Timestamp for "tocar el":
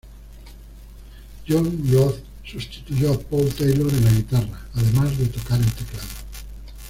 5.27-5.71